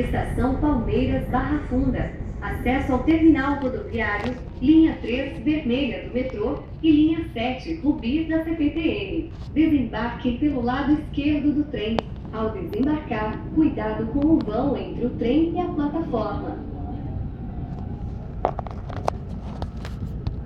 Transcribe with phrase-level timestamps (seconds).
[0.00, 2.12] Estação Palmeiras Barra Funda.
[2.42, 9.32] Acesso ao terminal rodoviário, linha 3 vermelha do metrô e linha 7 Rubi da CPTM.
[9.54, 11.96] Desembarque pelo lado esquerdo do trem.
[12.30, 16.55] Ao desembarcar, cuidado com o vão entre o trem e a plataforma.